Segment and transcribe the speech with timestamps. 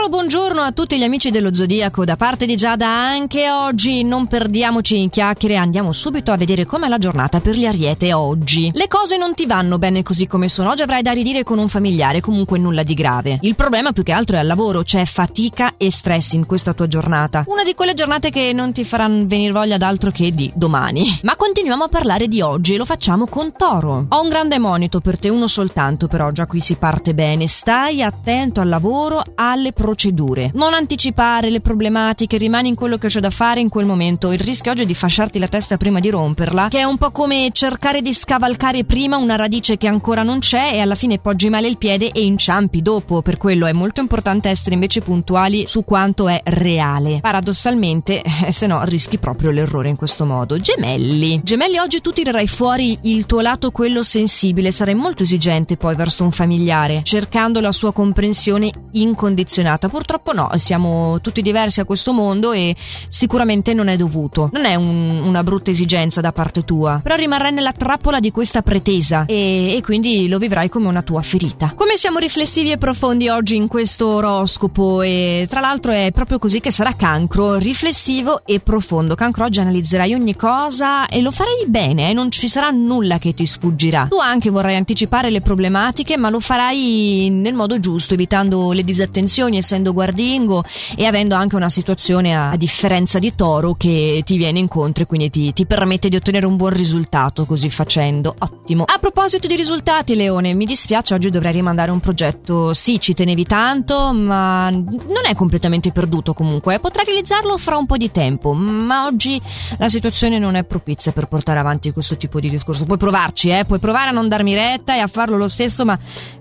[0.00, 4.26] Caro buongiorno a tutti gli amici dello Zodiaco, da parte di Giada anche oggi non
[4.26, 8.70] perdiamoci in chiacchiere, andiamo subito a vedere com'è la giornata per gli Ariete oggi.
[8.72, 11.68] Le cose non ti vanno bene così come sono, oggi avrai da ridire con un
[11.68, 13.40] familiare, comunque nulla di grave.
[13.42, 16.88] Il problema più che altro è al lavoro, c'è fatica e stress in questa tua
[16.88, 17.44] giornata.
[17.48, 21.04] Una di quelle giornate che non ti faranno venire voglia d'altro che di domani.
[21.24, 24.06] Ma continuiamo a parlare di oggi e lo facciamo con Toro.
[24.08, 27.46] Ho un grande monito per te, uno soltanto però, già qui si parte bene.
[27.46, 30.52] Stai attento al lavoro, alle procedure.
[30.54, 34.30] Non anticipare le problematiche, rimani in quello che c'è da fare in quel momento.
[34.30, 37.10] Il rischio oggi è di fasciarti la testa prima di romperla, che è un po'
[37.10, 41.48] come cercare di scavalcare prima una radice che ancora non c'è e alla fine poggi
[41.48, 43.20] male il piede e inciampi dopo.
[43.20, 47.18] Per quello è molto importante essere invece puntuali su quanto è reale.
[47.20, 50.60] Paradossalmente, eh, se no rischi proprio l'errore in questo modo.
[50.60, 51.40] Gemelli.
[51.42, 56.22] Gemelli oggi tu tirerai fuori il tuo lato quello sensibile, sarai molto esigente poi verso
[56.22, 59.88] un familiare, cercando la sua comprensione incondizionata immaginata.
[59.88, 62.76] Purtroppo no, siamo tutti diversi a questo mondo e
[63.08, 64.50] sicuramente non è dovuto.
[64.52, 68.60] Non è un, una brutta esigenza da parte tua, però rimarrai nella trappola di questa
[68.62, 71.72] pretesa e, e quindi lo vivrai come una tua ferita.
[71.74, 76.60] Come siamo riflessivi e profondi oggi in questo oroscopo e tra l'altro è proprio così
[76.60, 79.14] che sarà cancro, riflessivo e profondo.
[79.14, 82.12] Cancro oggi analizzerai ogni cosa e lo farai bene, eh?
[82.12, 84.08] non ci sarà nulla che ti sfuggirà.
[84.10, 89.58] Tu anche vorrai anticipare le problematiche, ma lo farai nel modo giusto, evitando le disattenzioni
[89.70, 90.64] essendo guardingo
[90.96, 95.06] e avendo anche una situazione a, a differenza di toro che ti viene incontro e
[95.06, 98.34] quindi ti, ti, permette di ottenere un buon risultato così facendo.
[98.38, 98.84] Ottimo.
[98.84, 102.74] A proposito di risultati, Leone, mi dispiace, oggi dovrei rimandare un progetto.
[102.74, 106.80] Sì, ci tenevi tanto, ma non è completamente perduto comunque.
[106.80, 109.40] Potrai realizzarlo fra un po' di tempo, ma oggi
[109.78, 112.84] la situazione non è propizia per portare avanti questo tipo di discorso.
[112.84, 113.64] Puoi provarci, eh?
[113.64, 115.98] Puoi provare a non darmi retta e a farlo lo stesso, ma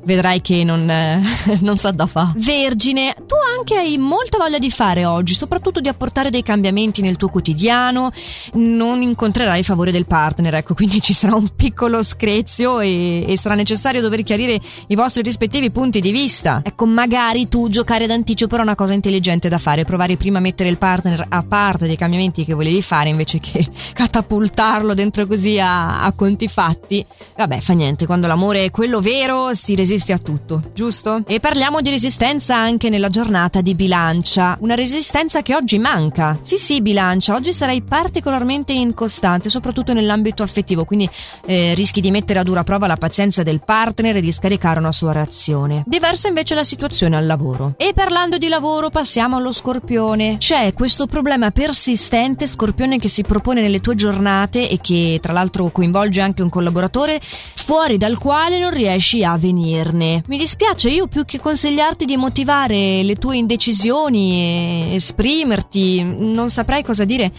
[0.10, 1.22] vedrai che non, eh,
[1.62, 2.34] non sa da fa.
[2.36, 7.16] Vergine, tu anche hai molta voglia di fare oggi, soprattutto di apportare dei cambiamenti nel
[7.16, 8.12] tuo quotidiano,
[8.54, 13.38] non incontrerai il favore del partner, ecco, quindi ci sarà un piccolo screzio e, e
[13.38, 16.62] sarà necessario dover chiarire i vostri rispettivi punti di vista.
[16.64, 20.70] Ecco, magari tu giocare d'anticipo era una cosa intelligente da fare, provare prima a mettere
[20.70, 26.02] il partner a parte dei cambiamenti che volevi fare invece che catapultarlo dentro così a,
[26.02, 27.06] a conti fatti.
[27.38, 31.24] Vabbè, fa niente, quando l'amore è quello vero si resiste a tutto, giusto?
[31.26, 36.38] E parliamo di resistenza anche nel nella giornata di bilancia, una resistenza che oggi manca.
[36.42, 41.10] Sì, sì, bilancia, oggi sarai particolarmente incostante, soprattutto nell'ambito affettivo, quindi
[41.46, 44.92] eh, rischi di mettere a dura prova la pazienza del partner e di scaricare una
[44.92, 45.84] sua reazione.
[45.88, 47.76] Diversa invece la situazione al lavoro.
[47.78, 50.36] E parlando di lavoro passiamo allo scorpione.
[50.38, 55.70] C'è questo problema persistente, scorpione, che si propone nelle tue giornate e che tra l'altro
[55.70, 57.22] coinvolge anche un collaboratore
[57.56, 59.38] fuori dal quale non riesci a
[59.80, 60.24] venirne.
[60.28, 67.06] Mi dispiace, io più che consigliarti di motivare le tue indecisioni, esprimerti, non saprei cosa
[67.06, 67.32] dire.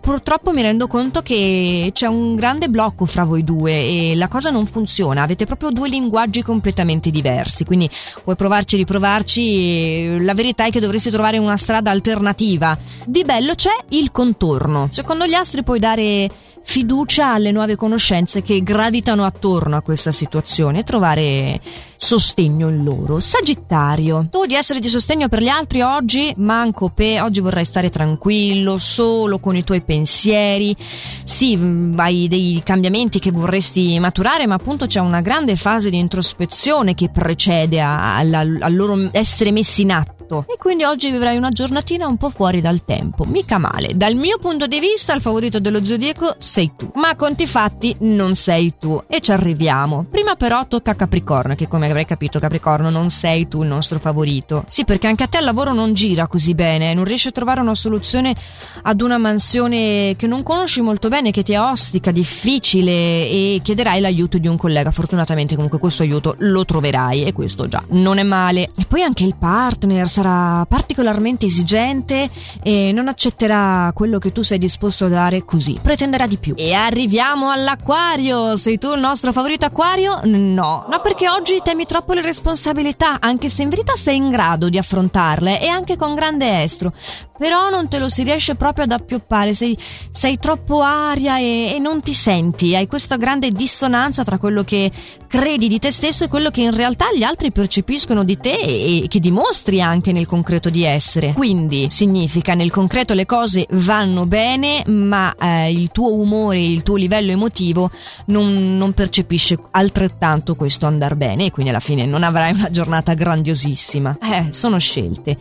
[0.00, 4.50] Purtroppo mi rendo conto che c'è un grande blocco fra voi due e la cosa
[4.50, 7.88] non funziona, avete proprio due linguaggi completamente diversi, quindi
[8.24, 12.76] puoi provarci, riprovarci, la verità è che dovresti trovare una strada alternativa.
[13.04, 14.88] Di bello c'è il contorno.
[14.90, 16.28] Secondo gli astri puoi dare
[16.68, 21.60] fiducia alle nuove conoscenze che gravitano attorno a questa situazione e trovare
[21.96, 23.20] sostegno in loro.
[23.20, 27.88] Sagittario, tu di essere di sostegno per gli altri oggi, manco pe, oggi vorrei stare
[27.88, 30.76] tranquillo, solo con i tuoi pensieri.
[31.24, 35.98] Sì, mm, hai dei cambiamenti che vorresti maturare, ma appunto c'è una grande fase di
[35.98, 40.44] introspezione che precede al loro essere messi in atto fatto.
[40.48, 43.24] E quindi oggi vivrai una giornatina un po' fuori dal tempo.
[43.24, 43.96] Mica male.
[43.96, 46.90] Dal mio punto di vista, il favorito dello zodiaco sei tu.
[46.94, 49.02] Ma conti fatti non sei tu.
[49.06, 50.04] E ci arriviamo.
[50.10, 53.98] Prima però tocca a Capricorno, che come avrai capito, Capricorno, non sei tu il nostro
[53.98, 54.64] favorito.
[54.66, 56.92] Sì, perché anche a te il lavoro non gira così bene.
[56.94, 58.34] Non riesci a trovare una soluzione
[58.82, 64.00] ad una mansione che non conosci molto bene, che ti è ostica, difficile e chiederai
[64.00, 64.90] l'aiuto di un collega.
[64.90, 68.70] Fortunatamente comunque questo aiuto lo troverai e questo già non è male.
[68.76, 72.30] E poi anche il partner sarà particolarmente esigente
[72.62, 75.78] e non accetterà quello che tu sei disposto a dare così.
[75.80, 76.54] Pretenderà di più.
[76.56, 78.56] E arriviamo all'acquario.
[78.56, 80.20] Sei tu il nostro favorito acquario?
[80.24, 80.86] No.
[80.88, 84.78] No, perché oggi temi troppo le responsabilità, anche se in verità sei in grado di
[84.78, 86.92] affrontarle e anche con grande estro.
[87.36, 89.76] però non te lo si riesce proprio ad appioppare, sei,
[90.10, 94.90] sei troppo aria e, e, non ti senti, hai questa grande dissonanza tra quello che
[95.26, 99.04] credi di te stesso e quello che in realtà gli altri percepiscono di te e,
[99.04, 101.32] e che dimostri anche nel concreto di essere.
[101.32, 106.96] Quindi significa nel concreto le cose vanno bene, ma eh, il tuo umore, il tuo
[106.96, 107.90] livello emotivo
[108.26, 113.14] non, non percepisce altrettanto questo andar bene e quindi alla fine non avrai una giornata
[113.14, 114.18] grandiosissima.
[114.20, 115.36] Eh, sono scelte.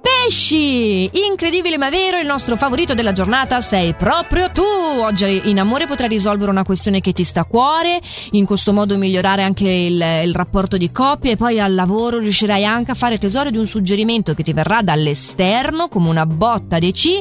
[0.00, 1.10] Pesci!
[1.26, 4.62] Incredibile ma vero, il nostro favorito della giornata sei proprio tu!
[4.62, 8.00] Oggi in amore potrai risolvere una questione che ti sta a cuore,
[8.32, 12.64] in questo modo migliorare anche il, il rapporto di coppia e poi al lavoro riuscirai
[12.64, 16.92] anche a fare tesoro di un suggerimento che ti verrà dall'esterno come una botta dei
[16.92, 17.20] C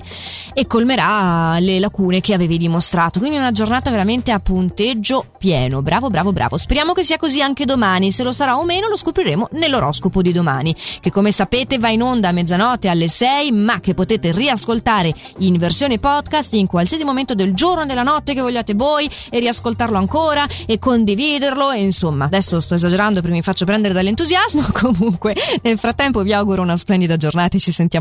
[0.54, 3.20] e colmerà le lacune che avevi dimostrato.
[3.20, 5.82] Quindi una giornata veramente a punteggio pieno.
[5.82, 6.58] Bravo, bravo, bravo.
[6.58, 8.12] Speriamo che sia così anche domani.
[8.12, 12.02] Se lo sarà o meno lo scopriremo nell'oroscopo di domani, che come sapete va in
[12.02, 17.36] onda a mezzanotte alle 6, ma che potete riascoltare in versione podcast in qualsiasi momento
[17.36, 22.26] del giorno e della notte che vogliate voi e riascoltarlo ancora e condividerlo e insomma,
[22.26, 27.18] adesso sto esagerando perché mi faccio prendere dall'entusiasmo, comunque nel frattempo vi auguro una splendida
[27.18, 27.88] giornata e ci sentiamo